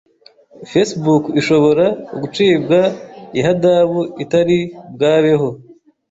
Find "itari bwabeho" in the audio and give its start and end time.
4.23-5.47